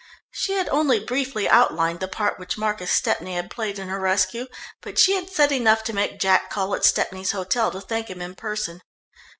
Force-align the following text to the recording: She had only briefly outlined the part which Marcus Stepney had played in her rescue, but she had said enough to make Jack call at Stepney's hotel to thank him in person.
She 0.31 0.53
had 0.53 0.67
only 0.69 0.99
briefly 0.99 1.47
outlined 1.47 1.99
the 1.99 2.07
part 2.07 2.39
which 2.39 2.57
Marcus 2.57 2.89
Stepney 2.91 3.35
had 3.35 3.51
played 3.51 3.77
in 3.77 3.87
her 3.89 3.99
rescue, 3.99 4.47
but 4.81 4.97
she 4.97 5.13
had 5.13 5.29
said 5.29 5.51
enough 5.51 5.83
to 5.83 5.93
make 5.93 6.19
Jack 6.19 6.49
call 6.49 6.73
at 6.73 6.83
Stepney's 6.83 7.33
hotel 7.33 7.69
to 7.69 7.79
thank 7.81 8.07
him 8.07 8.19
in 8.19 8.33
person. 8.33 8.81